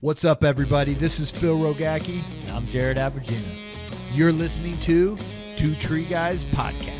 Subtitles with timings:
[0.00, 0.94] What's up, everybody?
[0.94, 2.22] This is Phil Rogacki.
[2.42, 3.42] And I'm Jared Abergina.
[4.14, 5.18] You're listening to
[5.56, 6.94] Two Tree Guys Podcast.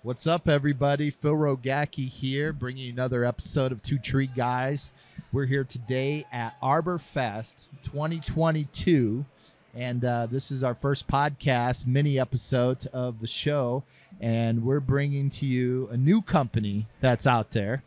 [0.00, 1.10] What's up, everybody?
[1.10, 4.90] Phil Rogacki here, bringing you another episode of Two Tree Guys.
[5.32, 9.26] We're here today at Arbor Fest 2022,
[9.74, 13.84] and uh, this is our first podcast mini episode of the show.
[14.20, 17.82] And we're bringing to you a new company that's out there,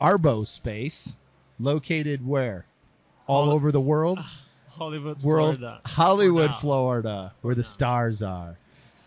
[0.00, 1.14] Arbo Space,
[1.58, 2.66] located where?
[3.26, 4.18] All All- over the world.
[4.70, 5.80] Hollywood, world Florida.
[5.84, 6.54] Hollywood.
[6.60, 8.56] Florida, where the stars are.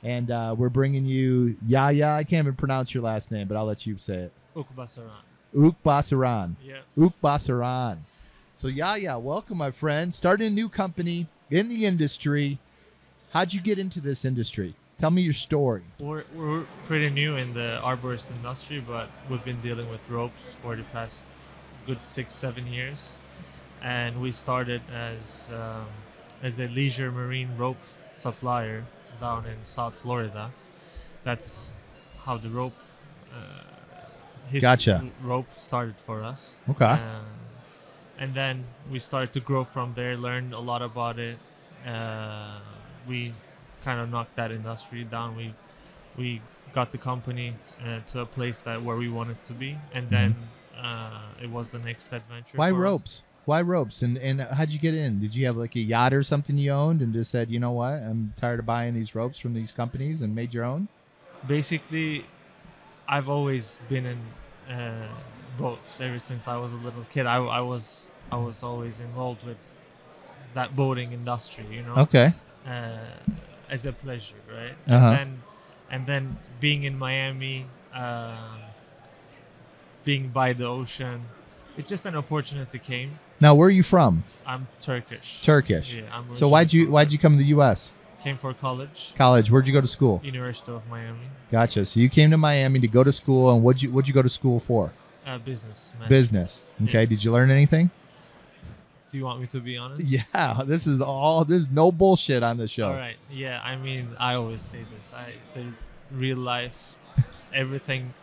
[0.03, 2.09] And uh, we're bringing you Yaya.
[2.09, 4.33] I can't even pronounce your last name, but I'll let you say it.
[4.53, 5.11] Ukbasaran.
[5.57, 6.55] Uk Basaran.
[6.61, 6.80] Yeah.
[7.02, 7.99] Uk Basaran.
[8.57, 10.13] So Yaya, welcome, my friend.
[10.13, 12.57] Starting a new company in the industry.
[13.31, 14.75] How'd you get into this industry?
[14.99, 15.83] Tell me your story.
[15.99, 20.75] We're, we're pretty new in the arborist industry, but we've been dealing with ropes for
[20.75, 21.25] the past
[21.85, 23.13] good six, seven years.
[23.81, 25.88] And we started as um,
[26.43, 27.77] as a leisure marine rope
[28.13, 28.86] supplier
[29.19, 30.52] down in South Florida.
[31.23, 31.71] That's
[32.25, 32.73] how the rope,
[33.33, 33.63] uh,
[34.52, 35.03] his Gotcha.
[35.23, 36.52] rope started for us.
[36.69, 36.86] Okay.
[36.86, 37.25] Um,
[38.22, 41.38] and then we started to grow from there, learned a lot about it.
[41.86, 42.59] Uh,
[43.08, 43.33] we
[43.83, 45.36] kind of knocked that industry down.
[45.36, 45.55] We
[46.16, 50.08] we got the company uh, to a place that where we wanted to be, and
[50.11, 50.36] then
[50.80, 52.55] uh, it was the next adventure.
[52.55, 52.81] Why for us.
[52.81, 53.22] ropes?
[53.45, 54.03] Why ropes?
[54.03, 55.19] And and how'd you get in?
[55.19, 57.72] Did you have like a yacht or something you owned and just said, you know
[57.72, 60.89] what, I'm tired of buying these ropes from these companies and made your own?
[61.47, 62.25] Basically,
[63.08, 64.19] I've always been in
[64.72, 65.08] uh,
[65.57, 67.25] boats ever since I was a little kid.
[67.25, 69.80] I, I was I was always involved with
[70.53, 71.95] that boating industry, you know.
[71.95, 72.33] Okay.
[72.66, 72.97] uh,
[73.69, 74.75] as a pleasure, right?
[74.88, 75.05] Uh-huh.
[75.08, 75.43] And then,
[75.89, 78.59] and then being in Miami, um,
[80.03, 81.25] being by the ocean,
[81.77, 83.19] it's just an opportunity came.
[83.39, 84.23] Now, where are you from?
[84.45, 85.39] I'm Turkish.
[85.42, 85.93] Turkish.
[85.95, 87.92] Yeah, I'm So why'd you why'd you come to the U.S.
[88.21, 89.49] Came for college, college?
[89.49, 90.21] Where'd you go to school?
[90.23, 91.86] University of Miami, Gotcha.
[91.86, 94.21] So you came to Miami to go to school, and what'd you what'd you go
[94.21, 94.92] to school for?
[95.26, 95.93] Uh, business.
[95.99, 96.09] Man.
[96.09, 96.61] Business.
[96.83, 97.02] Okay.
[97.02, 97.09] Yes.
[97.09, 97.89] Did you learn anything?
[99.11, 100.04] Do you want me to be honest?
[100.05, 100.64] Yeah.
[100.65, 101.43] This is all.
[101.45, 102.87] There's no bullshit on the show.
[102.87, 103.17] All right.
[103.30, 103.61] Yeah.
[103.61, 105.11] I mean, I always say this.
[105.14, 105.65] I the
[106.11, 106.95] real life,
[107.54, 108.14] everything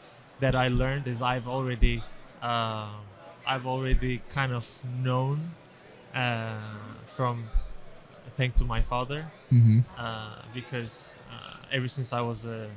[0.41, 2.03] that I learned is I've already,
[2.43, 2.91] um,
[3.47, 4.67] I've already kind of
[5.03, 5.53] known
[6.15, 6.59] uh,
[7.07, 7.49] from,
[8.37, 9.81] thank to my father, Mm-hmm.
[9.99, 12.69] uh, because uh, ever since I was a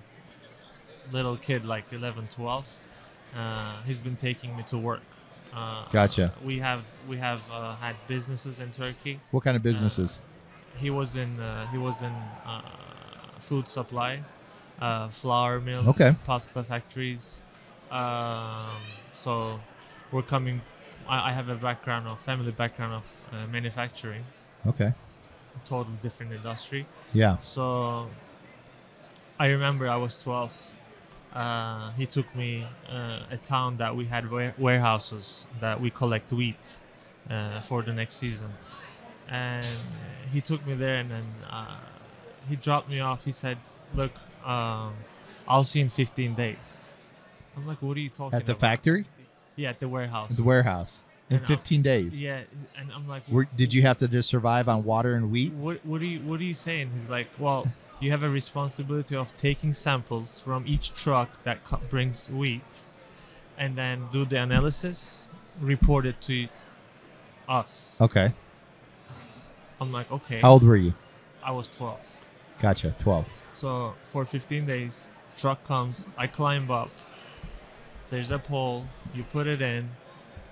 [1.11, 2.65] little kid, like 11, 12,
[3.35, 5.01] uh, he's been taking me to work.
[5.53, 6.33] Uh, Gotcha.
[6.43, 10.19] We have we have uh, had businesses in Turkey What kind of businesses?
[10.77, 12.13] he was in uh, he was in
[12.45, 12.61] uh,
[13.39, 14.23] food supply,
[14.79, 16.15] uh, flour mills, Okay.
[16.25, 17.41] pasta factories.
[17.91, 18.77] Um,
[19.13, 19.59] so
[20.11, 20.61] we're coming.
[21.07, 23.03] I, I have a background of family background of
[23.33, 24.23] uh, manufacturing,
[24.65, 24.93] okay.
[25.65, 26.85] total different industry.
[27.11, 27.35] Yeah.
[27.43, 28.07] So
[29.37, 30.53] I remember I was 12.
[31.33, 36.31] Uh, he took me uh, a town that we had ware- warehouses that we collect
[36.31, 36.79] wheat
[37.29, 38.51] uh, for the next season,
[39.29, 39.65] and
[40.33, 41.77] he took me there and then uh,
[42.49, 43.23] he dropped me off.
[43.23, 43.57] He said,
[43.95, 44.11] "Look,
[44.45, 44.93] um,
[45.47, 46.89] I'll see you in 15 days."
[47.55, 49.05] I'm like, "What are you talking At the about?" factory,
[49.55, 50.31] Yeah, at the warehouse.
[50.31, 50.99] at the warehouse,
[51.29, 52.19] in And I'll- 15 days.
[52.19, 52.41] Yeah,
[52.77, 53.23] and I'm like,
[53.55, 55.53] did you have to just survive on water and wheat?
[55.53, 57.67] what what are you what are you saying he's like well
[58.01, 62.63] you have a responsibility of taking samples from each truck that co- brings wheat
[63.57, 65.27] and then do the analysis
[65.59, 66.47] report it to
[67.47, 68.33] us Okay.
[69.79, 70.93] i'm like okay How old were you?
[71.43, 71.99] i was 12
[72.61, 72.95] Gotcha.
[72.99, 73.25] 12.
[73.53, 75.07] so for 15 days
[75.37, 76.89] truck comes i climb up
[78.09, 79.91] there's a pole you put it in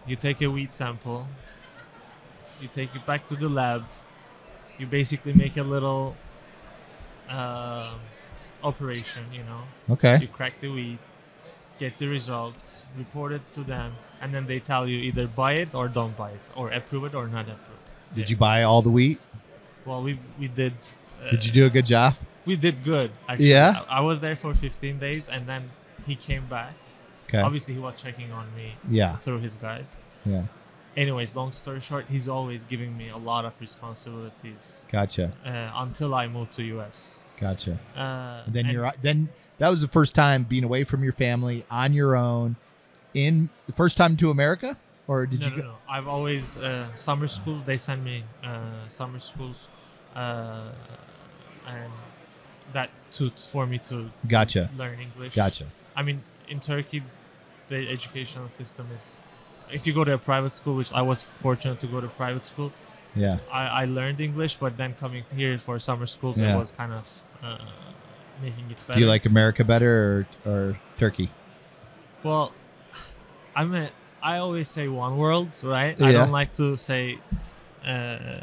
[0.05, 1.27] you take a wheat sample
[2.61, 3.83] you take it back to the lab
[4.77, 6.15] you basically make a little
[7.29, 7.99] um
[8.63, 10.17] operation you know Okay.
[10.19, 10.99] you crack the wheat
[11.79, 15.73] get the results report it to them and then they tell you either buy it
[15.73, 18.15] or don't buy it or approve it or not approve it.
[18.15, 18.31] Did Yeah.
[18.33, 19.19] you buy all the wheat?
[19.85, 20.73] well we we did
[21.23, 22.15] uh, Did you do a good job?
[22.45, 23.83] we did good actually Yeah?
[23.89, 25.71] I, I was there for 15 days and then
[26.05, 26.73] he came back
[27.29, 27.39] Okay.
[27.41, 29.17] obviously he was checking on me Yeah.
[29.23, 29.95] through his guys
[30.25, 30.43] Yeah.
[31.01, 35.25] Anyways long story short he's always giving me a lot of responsibilities Gotcha.
[35.45, 37.79] uh, until i moved to us Gotcha.
[37.95, 39.29] uh, And then and- you're then
[39.59, 42.55] that was the first time being away from your family on your own
[43.13, 45.75] in the first time to America or did no, you no, go no.
[45.89, 47.63] I've always uh, summer schools.
[47.65, 49.55] They send me uh, summer schools,
[50.15, 50.69] uh,
[51.67, 51.91] and
[52.73, 54.69] that suits for me to Gotcha.
[54.77, 55.33] learn English.
[55.33, 55.65] Gotcha.
[55.95, 57.01] I mean, in Turkey,
[57.69, 59.21] the educational system is.
[59.71, 62.43] If you go to a private school, which I was fortunate to go to private
[62.43, 62.71] school,
[63.15, 63.37] Yeah.
[63.51, 66.55] I, I learned English, but then coming here for summer schools, Yeah.
[66.55, 67.05] it was kind of
[67.43, 67.57] uh,
[68.41, 68.93] making it better.
[68.93, 71.29] Do you like America better or, or Turkey?
[72.23, 72.53] Well,
[73.55, 73.89] I'm a.
[74.21, 75.99] I always say one world, right?
[76.01, 77.19] I don't like to say.
[77.85, 78.39] Uh,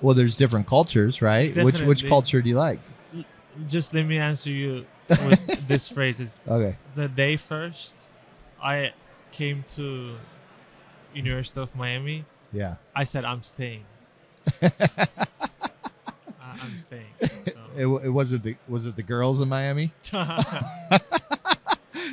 [0.00, 1.54] Well, there's different cultures, right?
[1.56, 2.80] Which which culture do you like?
[3.68, 4.84] just let me answer you
[5.24, 6.76] with this phrase: "Is Okay.
[6.94, 7.94] the day first
[8.62, 8.92] I
[9.32, 10.16] came to
[11.16, 12.76] University of Miami, Yeah.
[12.94, 13.84] I said I'm staying.
[14.62, 14.70] I'm
[16.78, 17.06] staying.
[17.78, 19.92] It, it wasn't the was it the girls in Miami?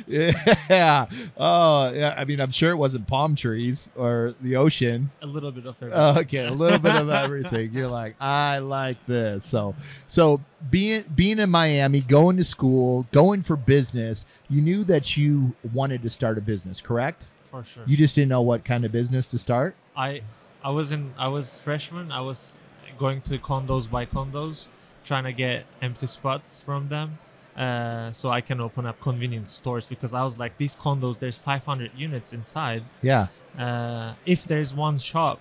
[0.06, 1.06] Yeah.
[1.38, 2.14] Oh, yeah.
[2.16, 5.10] I mean, I'm sure it wasn't palm trees or the ocean.
[5.22, 5.98] a little bit of everything.
[5.98, 7.72] Oh, okay, a little bit of everything.
[7.72, 9.46] You're like, I like this.
[9.46, 9.74] So,
[10.08, 15.54] so being being in Miami, going to school, going for business, you knew that you
[15.72, 17.24] wanted to start a business, correct?
[17.54, 17.84] For sure.
[17.86, 19.74] You just didn't know what kind of business to start.
[19.96, 20.22] I
[20.62, 22.10] I was in I was freshman.
[22.10, 22.58] I was
[22.98, 24.66] going to condos by condos,
[25.04, 27.18] trying to get empty spots from them,
[27.56, 29.86] uh, so I can open up convenience stores.
[29.86, 32.84] Because I was like, these condos, there's 500 units inside.
[33.02, 33.26] Yeah.
[33.58, 35.38] Uh, if there's one shop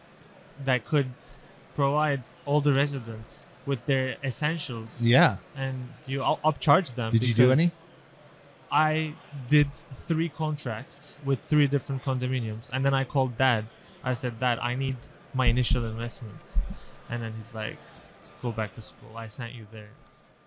[0.66, 1.10] that could
[1.76, 5.38] provide all the residents with their essentials, Yeah.
[5.56, 5.76] and
[6.06, 7.12] you up- upcharge them.
[7.12, 7.72] Did you do any?
[8.74, 9.14] I
[9.50, 9.70] did
[10.08, 13.68] three contracts with three different condominiums, and then I called dad.
[14.04, 14.98] I said, "Dad, I need
[15.34, 16.60] my initial investments,"
[17.08, 17.78] and then he's like,
[18.42, 19.16] "Go back to school.
[19.16, 19.92] I sent you there."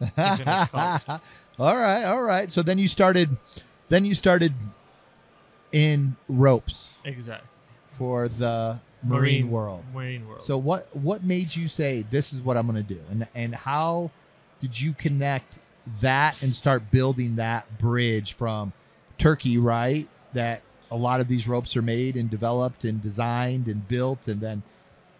[1.58, 2.50] all right, all right.
[2.50, 3.36] So then you started,
[3.88, 4.52] then you started
[5.70, 7.48] in ropes Exactly.
[7.96, 9.84] for the marine, world.
[9.94, 10.42] Marine world.
[10.42, 13.54] So what what made you say this is what I'm going to do, and and
[13.54, 14.10] how
[14.60, 15.54] did you connect
[16.00, 18.72] that and start building that bridge from
[19.18, 20.08] Turkey, right?
[20.34, 24.40] That a lot of these ropes are made and developed and designed and built, and
[24.40, 24.62] then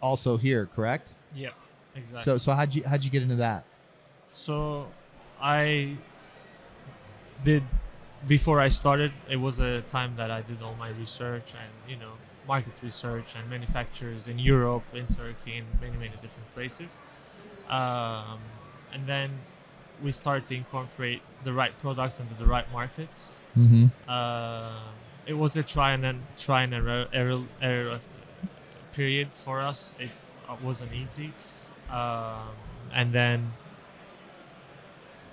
[0.01, 1.13] also here, correct?
[1.35, 1.51] yeah,
[1.95, 2.23] exactly.
[2.23, 3.65] So so how'd you how'd you get into that?
[4.33, 4.87] So
[5.41, 5.97] I
[7.45, 7.63] did
[8.27, 9.13] before I started.
[9.31, 12.13] It was a time that I did all my research and you know
[12.47, 17.01] market research and manufacturers in Europe, in Turkey, in many many different places.
[17.69, 18.39] Um,
[18.93, 19.41] and then
[20.03, 23.33] we started to incorporate the right products into the right markets.
[23.57, 23.87] Mm-hmm.
[24.09, 24.93] Uh,
[25.27, 28.01] it was a try and then try and error, error, error
[28.93, 29.93] period for us.
[29.99, 30.11] It
[30.63, 31.33] wasn't easy,
[31.91, 32.51] um,
[32.93, 33.53] and then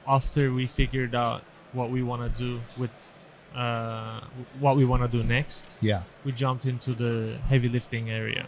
[0.07, 3.17] after we figured out what we want to do with
[3.55, 4.21] uh,
[4.59, 6.03] what we want to do next, Yeah.
[6.25, 8.47] we jumped into the heavy lifting area,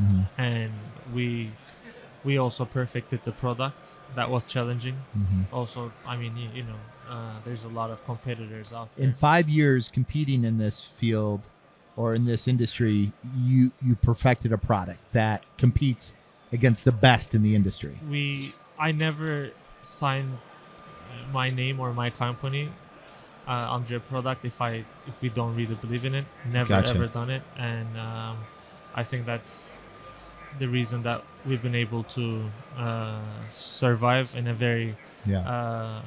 [0.00, 0.40] Mm-hmm.
[0.40, 0.72] and
[1.14, 1.52] we
[2.24, 3.96] we also perfected the product.
[4.14, 4.96] That was challenging.
[5.16, 5.54] Mm-hmm.
[5.54, 6.76] Also, I mean, you, you know,
[7.08, 9.06] uh, there's a lot of competitors out there.
[9.06, 11.42] In five years competing in this field
[11.96, 16.12] or in this industry, you you perfected a product that competes
[16.52, 17.98] against the best in the industry.
[18.08, 19.50] we I never
[19.82, 22.70] signed uh, my name or my company
[23.48, 26.26] uh, under a product if I if we don't really believe in it.
[26.50, 26.94] Never Gotcha.
[26.94, 28.38] ever done it, and um,
[28.94, 29.70] I think that's
[30.58, 33.20] the reason that we've been able to uh,
[33.54, 35.40] survive in a very Yeah.
[35.40, 36.02] uh,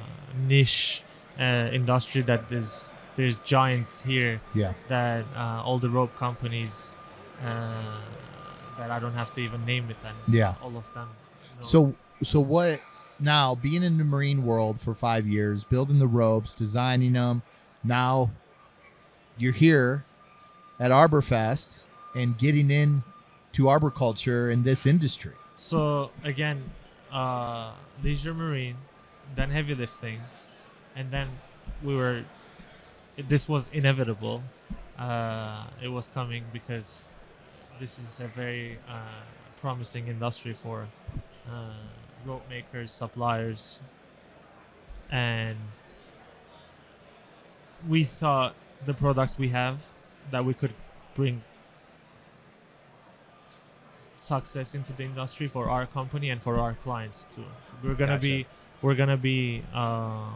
[0.48, 1.02] niche
[1.38, 4.72] uh, industry that is there's there's giants here Yeah.
[4.88, 6.94] that uh, all the rope companies
[7.44, 8.00] uh,
[8.78, 10.54] that I don't have to even name it and Yeah.
[10.62, 11.08] all of them.
[11.58, 11.62] know.
[11.66, 12.80] So so what
[13.18, 17.42] now being in the marine world for 5 years, building the ropes, designing them,
[17.84, 18.30] now
[19.36, 20.04] you're here
[20.78, 21.80] at Arborfest
[22.14, 23.02] and getting in
[23.52, 25.32] to arboriculture in this industry.
[25.56, 26.62] So again,
[27.12, 28.76] uh, leisure marine,
[29.34, 30.20] then heavy lifting,
[30.96, 31.28] and then
[31.82, 32.24] we were.
[33.28, 34.42] This was inevitable.
[34.98, 37.04] Uh, it was coming because
[37.78, 39.24] this is a very uh,
[39.60, 40.86] promising industry for
[41.48, 41.72] uh,
[42.24, 43.78] rope makers, suppliers,
[45.10, 45.56] and
[47.88, 48.54] we thought
[48.86, 49.78] the products we have
[50.30, 50.74] that we could
[51.14, 51.42] bring
[54.20, 57.44] success into the industry for our company and for our clients too.
[57.66, 58.22] So we're gonna Gotcha.
[58.22, 58.46] be
[58.82, 60.34] we're gonna be um,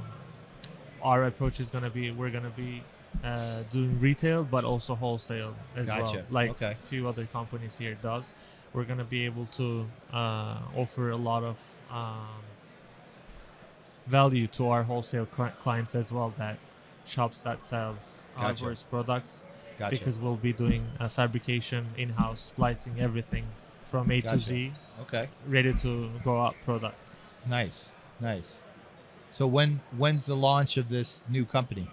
[1.03, 2.83] our approach is gonna be we're gonna be
[3.23, 6.73] uh, doing retail but also wholesale as well, like Okay.
[6.73, 8.35] a few other companies here does.
[8.73, 11.57] We're gonna be able to uh, offer a lot of
[11.91, 12.41] um,
[14.07, 16.33] value to our wholesale cli- clients as well.
[16.39, 16.59] That
[17.07, 18.77] shops that sells Gotcha.
[18.91, 19.45] Products
[19.79, 19.97] Gotcha.
[19.97, 23.45] because we'll be doing uh, fabrication in-house, splicing everything
[23.95, 24.39] from A Gotcha.
[24.39, 24.73] to Z,
[25.03, 25.29] okay.
[25.47, 27.21] ready to go out products.
[27.49, 28.59] Nice, nice.
[29.31, 31.87] So when when's the launch of this new company?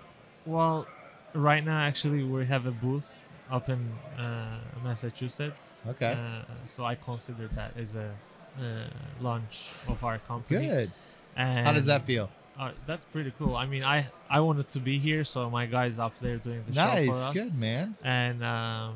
[0.47, 0.87] Well,
[1.35, 5.81] right now actually we have a booth up in uh, Massachusetts.
[5.89, 6.13] Okay.
[6.13, 8.09] Uh, so I consider that as a
[8.57, 8.89] uh,
[9.21, 10.65] launch of our company.
[10.65, 10.91] Good.
[11.35, 12.31] And How does that feel?
[12.59, 13.55] Uh, that's pretty cool.
[13.55, 16.73] I mean, I I wanted to be here, so my guys up there doing the
[16.73, 17.25] show for us.
[17.27, 17.33] Nice.
[17.33, 17.95] Good, man.
[18.03, 18.95] And um,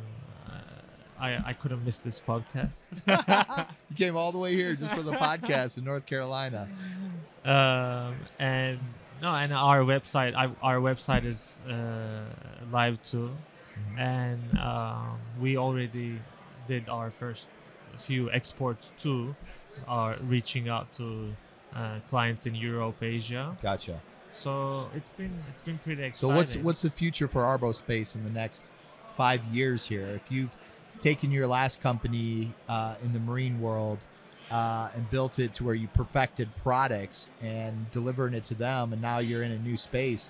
[1.26, 2.82] I I couldn't miss this podcast.
[3.90, 6.68] you came all the way here just for the podcast in North Carolina.
[7.44, 8.80] um, and
[9.22, 12.26] no, and our website, I, our website is uh,
[12.72, 13.32] live too,
[13.76, 14.00] Mhm.
[14.00, 16.20] and um, we already
[16.68, 17.48] did our first
[18.08, 19.36] few exports too,
[19.88, 21.34] are reaching out to
[21.76, 23.56] uh, clients in Europe, Asia.
[23.62, 24.02] Gotcha.
[24.34, 26.30] So it's been it's been pretty exciting.
[26.30, 28.66] So what's what's the future for Arbo Space in the next
[29.16, 30.08] five years here?
[30.20, 30.56] If you've
[31.02, 34.00] taken your last company uh, in the marine world
[34.52, 39.02] uh, and built it to where you perfected products and delivering it to them, and
[39.02, 40.30] now you're in a new space,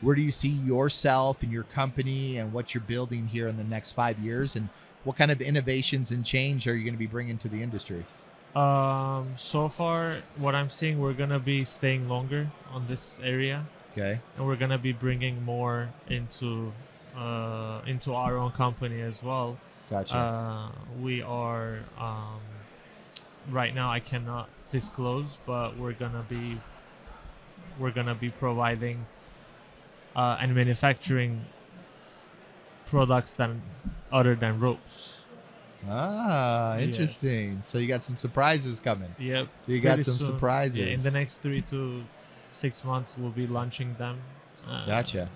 [0.00, 3.64] where do you see yourself and your company and what you're building here in the
[3.64, 4.68] next five years, and
[5.04, 8.04] what kind of innovations and change are you going to be bringing to the industry?
[8.54, 14.20] Um, so far, what I'm seeing, we're gonna be staying longer on this area, Okay.
[14.36, 16.72] and we're gonna be bringing more into
[17.16, 19.58] uh, into our own company as well.
[19.92, 20.16] Gotcha.
[20.16, 20.70] Uh,
[21.02, 22.40] we are um,
[23.50, 23.92] right now.
[23.92, 26.58] I cannot disclose, but we're gonna be
[27.78, 29.04] we're gonna be providing
[30.16, 31.44] uh, and manufacturing
[32.86, 33.60] products than
[34.10, 35.18] other than ropes.
[35.86, 36.88] ah, yes.
[36.88, 37.60] interesting.
[37.60, 39.14] So you got some surprises coming.
[39.18, 39.48] Yep.
[39.66, 40.26] You got some soon.
[40.26, 40.78] surprises.
[40.78, 42.02] Yeah, in the next three to
[42.50, 44.20] six months, we'll be launching them.
[44.66, 45.28] Uh, Gotcha.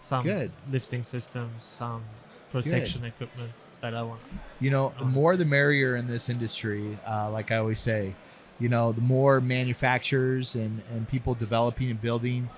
[0.00, 0.50] Some Good.
[0.70, 2.04] lifting systems, some
[2.52, 4.20] protection equipment that I want.
[4.60, 6.98] You know, the more the merrier in this industry.
[7.08, 8.14] Uh, like I always say,
[8.60, 12.48] you know, the more manufacturers and, and people developing and building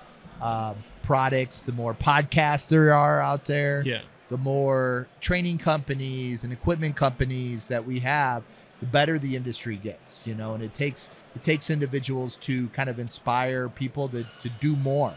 [0.41, 0.73] uh,
[1.03, 4.01] products, the more podcasts there are out there, Yeah.
[4.29, 8.43] the more training companies and equipment companies that we have,
[8.81, 10.21] the better the industry gets.
[10.27, 14.49] You know, and it takes it takes individuals to kind of inspire people to to
[14.59, 15.13] do more,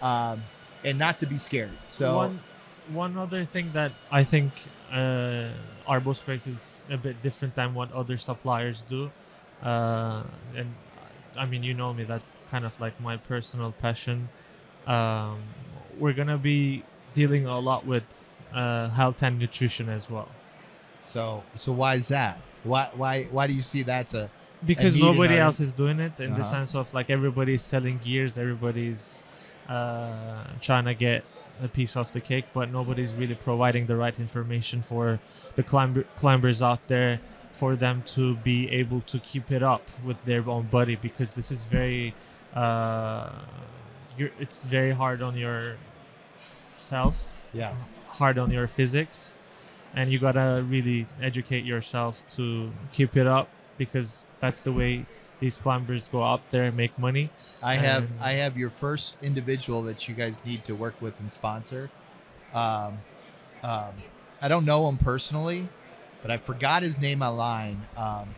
[0.00, 0.42] um,
[0.84, 1.70] and not to be scared.
[1.90, 2.40] So one
[2.92, 4.52] one other thing that I think
[4.90, 5.48] uh,
[5.88, 9.10] Arbo Space is a bit different than what other suppliers do,
[9.62, 10.22] uh,
[10.56, 10.74] and
[11.36, 14.28] I mean you know me, that's kind of like my personal passion.
[14.86, 15.40] Um,
[15.98, 16.82] we're gonna be
[17.14, 20.28] dealing a lot with uh, health and nutrition as well.
[21.04, 22.38] So so why is that?
[22.64, 24.30] Why why why do you see that's a
[24.64, 26.50] because nobody else is doing it in the Uh-huh.
[26.50, 29.22] sense of like everybody's selling gears everybody's
[29.68, 31.24] uh, trying to get
[31.60, 35.20] a piece of the cake but nobody's really providing the right information for
[35.56, 37.20] the climber, climbers out there
[37.52, 41.50] for them to be able to keep it up with their own body because this
[41.50, 42.14] is very
[42.54, 43.30] uh,
[44.16, 45.76] you're, it's very hard on your
[46.78, 47.74] self yeah.
[48.08, 49.34] Hard on your physics.
[49.94, 55.06] And you gotta really educate yourself to keep it up because that's the way
[55.42, 57.28] these climbers go out there and make money
[57.62, 61.18] I have And- I have your first individual that you guys need to work with
[61.20, 61.90] and sponsor.
[62.54, 62.98] Um,
[63.62, 63.90] um,
[64.40, 65.68] I don't know him personally,
[66.22, 67.82] but I forgot his name online.
[67.96, 68.34] Um,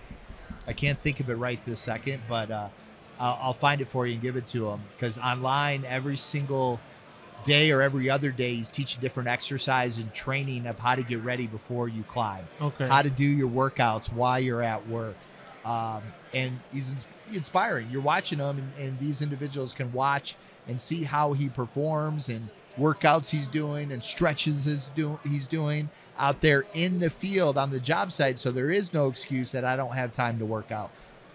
[0.67, 2.69] I can't think of it right this second, but uh,
[3.19, 6.81] I'll, I'll find it for you and give it to him because online every single
[7.45, 11.23] day or every other day he's teaching different exercise and training of how to get
[11.23, 12.45] ready before you climb.
[12.61, 15.17] okay how to do your workouts while you're at work.
[15.65, 16.03] Um,
[16.33, 17.89] and he's ins- inspiring.
[17.91, 20.37] You're watching him, and, and these individuals can watch
[20.69, 25.89] and see how he performs and workouts he's doing and stretches is do- he's doing
[26.19, 28.39] out there in the field on the job site.
[28.39, 30.91] So there is no excuse that I don't have time to work out.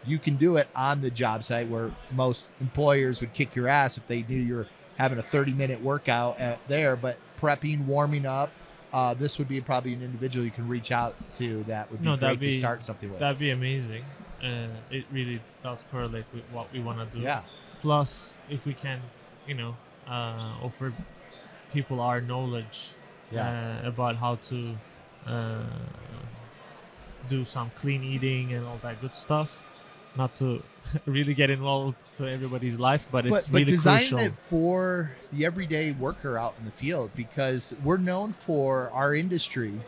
[0.06, 3.98] You can do it on the job site where most employers would kick your ass
[3.98, 4.68] if they knew you're
[4.98, 8.50] having a 30 minute workout at there, but prepping, warming up,
[8.92, 12.06] uh, this would be probably an individual you can reach out to that would be
[12.06, 13.20] No, great that'd to start something with.
[13.20, 14.04] that'd be amazing
[14.44, 17.42] uh, it really does correlate with what we want to do yeah,
[17.82, 19.02] plus if we can
[19.48, 19.76] you know
[20.08, 20.94] uh, offer
[21.72, 22.92] people our knowledge
[23.32, 24.76] yeah, uh, about how to
[25.26, 25.64] uh,
[27.30, 29.64] do some clean eating and all that good stuff.
[30.16, 30.64] Not to
[31.06, 34.28] really get involved to everybody's life, but it's but but really designing crucial.
[34.28, 39.80] it for the everyday worker out in the field because we're known for our industry,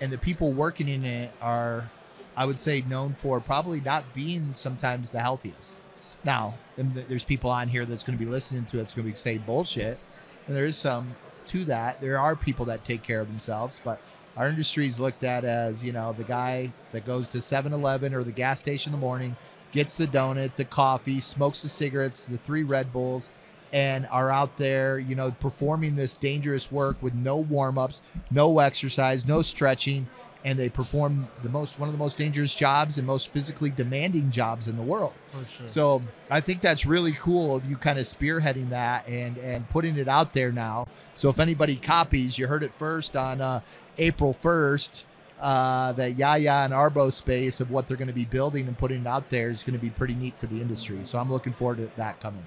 [0.00, 1.90] and the people working in it are,
[2.36, 5.74] I would say, known for probably not being sometimes the healthiest.
[6.22, 8.82] Now, there's people on here that's going to be listening to it.
[8.82, 9.98] It's going to be saying bullshit,
[10.46, 11.14] and there is some
[11.48, 12.00] to that.
[12.00, 14.00] There are people that take care of themselves, but
[14.36, 18.22] our industry is looked at as you know the guy that goes to 7-Eleven or
[18.22, 19.36] the gas station in the morning,
[19.72, 23.30] gets the donut, the coffee, smokes the cigarettes, the three Red Bulls,
[23.72, 28.58] and are out there, you know, performing this dangerous work with no warm ups, no
[28.58, 30.08] exercise, no stretching,
[30.46, 34.30] and they perform the most one of the most dangerous jobs and most physically demanding
[34.30, 35.12] jobs in the world.
[35.32, 35.68] For sure.
[35.68, 39.98] So I think that's really cool of you kind of spearheading that and and putting
[39.98, 40.86] it out there now.
[41.16, 43.60] So if anybody copies, you heard it first on uh,
[43.98, 45.04] April first.
[45.38, 49.02] Uh, that Yaya and Arbo space of what they're going to be building and putting
[49.02, 51.00] it out there is going to be pretty neat for the industry.
[51.02, 52.46] So I'm looking forward to that coming.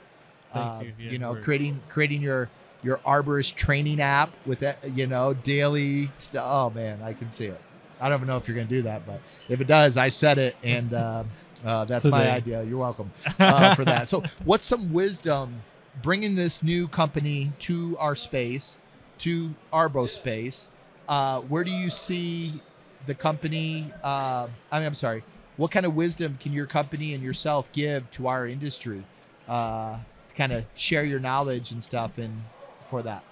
[0.51, 0.93] Uh, you.
[0.97, 2.49] Yeah, you know, creating creating your
[2.81, 6.45] your arborist training app with that, you know, daily stuff.
[6.47, 7.61] Oh man, I can see it.
[7.99, 10.09] I don't even know if you're going to do that, but if it does, I
[10.09, 11.23] said it, and uh,
[11.65, 12.63] uh, that's my idea.
[12.63, 14.07] You're welcome uh, for that.
[14.07, 15.61] So, what's some wisdom
[16.01, 18.77] bringing this new company to our space,
[19.19, 20.69] to Arbo space?
[21.07, 22.61] Uh, where do you see
[23.05, 23.91] the company?
[24.03, 25.23] Uh, I mean, I'm sorry.
[25.57, 29.03] What kind of wisdom can your company and yourself give to our industry?
[29.47, 29.97] Uh,
[30.29, 32.43] to kind of share your knowledge and stuff, and
[32.89, 33.23] for that.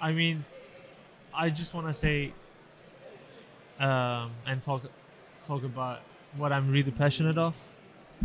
[0.00, 0.44] I mean,
[1.32, 2.32] I just want to say
[3.80, 4.82] um, and talk
[5.46, 6.00] talk about
[6.36, 7.54] what I'm really passionate of,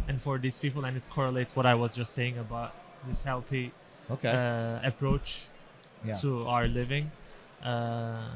[0.07, 2.73] and for these people, and it correlates what I was just saying about
[3.07, 3.71] this healthy
[4.11, 4.29] Okay.
[4.31, 5.41] uh, approach
[6.05, 6.17] yeah.
[6.17, 7.11] to our living.
[7.63, 8.29] Uh,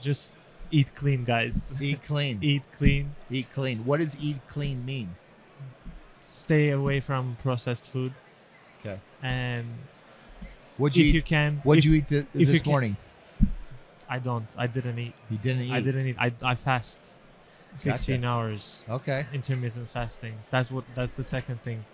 [0.00, 0.32] just
[0.70, 1.56] eat clean, guys.
[1.80, 2.38] eat clean.
[2.42, 3.14] eat clean.
[3.30, 3.84] Eat clean.
[3.84, 5.16] What does eat clean mean?
[6.22, 8.12] Stay away from processed food,
[8.80, 9.00] Okay.
[9.22, 9.66] and
[10.76, 11.24] What'd if you you eat?
[11.26, 12.96] can, What'd you eat th- if you this can- morning?
[14.08, 14.46] I don't.
[14.56, 15.14] I didn't eat.
[15.30, 15.72] You didn't eat.
[15.72, 16.16] I didn't eat.
[16.18, 16.98] I I fast.
[17.84, 17.98] Gotcha.
[17.98, 19.26] 16 hours Okay.
[19.32, 20.38] intermittent fasting.
[20.50, 21.84] That's what that's the second thing.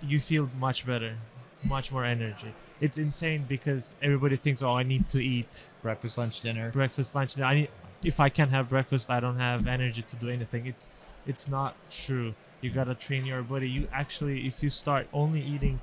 [0.00, 1.16] You feel much better,
[1.62, 2.54] much more energy.
[2.80, 6.70] It's insane because everybody thinks, "Oh, I need to eat Breakfast, lunch, dinner.
[6.70, 7.46] breakfast, lunch." dinner.
[7.46, 7.70] I need
[8.02, 10.66] if I can't have breakfast, I don't have energy to do anything.
[10.66, 10.88] It's
[11.26, 12.34] it's not true.
[12.60, 13.68] You got to train your body.
[13.68, 15.80] You actually if you start only eating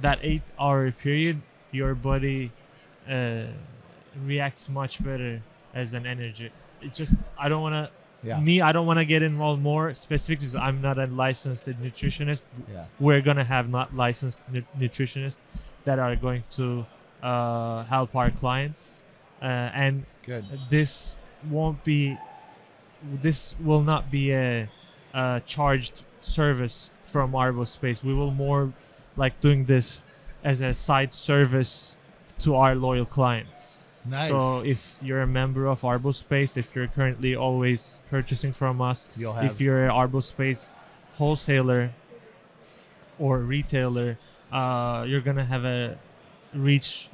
[0.00, 1.40] that 8-hour period,
[1.72, 2.52] your body
[3.08, 3.46] uh,
[4.24, 5.42] reacts much better
[5.74, 6.50] as an energy.
[6.80, 7.90] It just I don't want to
[8.22, 8.40] Yeah.
[8.40, 12.42] me i don't want to get involved more specific because i'm not a licensed nutritionist
[12.68, 12.86] Yeah.
[12.98, 15.38] we're gonna have not licensed nu- nutritionists
[15.84, 16.84] that are going to
[17.22, 19.02] uh, help our clients
[19.40, 19.44] uh,
[19.84, 20.44] and Good.
[20.68, 21.14] this
[21.48, 22.18] won't be
[23.22, 24.68] this will not be a,
[25.14, 28.72] a charged service from arbo space we will more
[29.16, 30.02] like doing this
[30.42, 31.94] as a side service
[32.40, 34.30] to our loyal clients Nice.
[34.30, 39.08] so if you're a member of Arbo Space, if you're currently always purchasing from us,
[39.16, 40.72] if you're an Arbo Space
[41.16, 41.92] wholesaler
[43.18, 44.18] or retailer,
[44.52, 45.98] uh, you're gonna have a
[46.54, 47.08] reach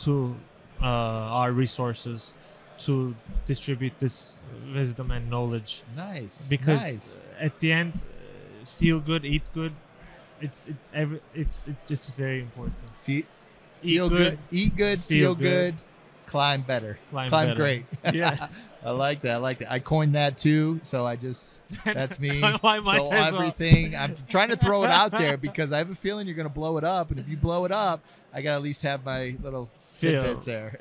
[0.00, 0.36] to
[0.80, 2.32] uh, our resources
[2.78, 3.14] to
[3.46, 4.36] distribute this
[4.74, 5.82] wisdom and knowledge.
[5.94, 6.46] nice.
[6.48, 7.16] Because nice.
[7.38, 9.72] at the end, uh, feel good, eat good.
[10.40, 12.76] It's it, every, it's it's just very important.
[13.02, 13.26] Fe-
[13.84, 14.18] Eat feel good.
[14.18, 15.02] good, Eat good.
[15.04, 15.74] Feel, feel good.
[15.76, 15.84] good.
[16.32, 16.98] Climb better.
[17.10, 17.60] Climb, Climb better.
[17.60, 17.84] great.
[18.14, 18.48] Yeah.
[18.84, 19.34] I like that.
[19.34, 19.70] I like that.
[19.70, 20.80] I coined that too.
[20.82, 22.40] So I just that's me.
[22.40, 26.34] So everything I'm trying to throw it out there because I have a feeling you're
[26.34, 28.02] gonna blow it up, and if you blow it up,
[28.34, 30.22] I gotta at least have my little Feel.
[30.24, 30.80] tidbits there.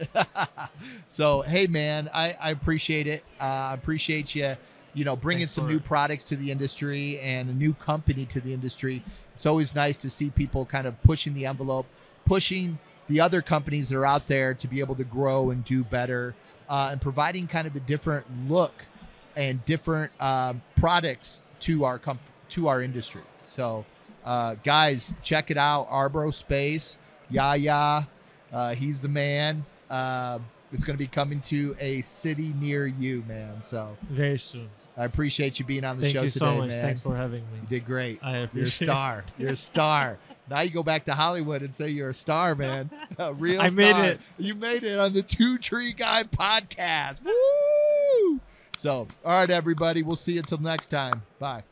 [1.10, 3.24] so hey, man, I, I appreciate it.
[3.40, 4.56] Uh, I appreciate you.
[4.94, 5.86] You know, bringing Thanks some new it.
[5.86, 9.04] products to the industry and a new company to the industry.
[9.36, 11.86] It's always nice to see people kind of pushing the envelope,
[12.26, 12.80] pushing
[13.12, 16.34] the other companies that are out there to be able to grow and do better,
[16.70, 18.86] uh, and providing kind of a different look
[19.36, 23.22] and different um, products to our comp- to our industry.
[23.44, 23.86] So,
[24.26, 25.90] uh, guys, check it out.
[25.90, 26.98] Arbo Space,
[27.30, 28.08] Yaya,
[28.54, 29.66] uh, he's the man.
[29.90, 30.40] Uh,
[30.72, 33.62] it's going to be coming to a city near you, man.
[33.62, 34.70] So Very soon.
[34.98, 36.70] I appreciate you being on the Thank show you today, so much.
[36.70, 36.82] man.
[36.82, 37.60] Thanks for having me.
[37.62, 38.20] you did great.
[38.24, 39.26] I You're a star.
[39.38, 40.18] You're a star.
[40.52, 42.90] Now you go back to Hollywood and say you're a star, man.
[43.18, 44.20] A real I made it.
[44.38, 47.22] You made it on the Two Tree Guy podcast.
[47.24, 48.42] Woo!
[48.76, 50.04] So, all right, everybody.
[50.04, 51.24] We'll see you until next time.
[51.40, 51.64] Bye.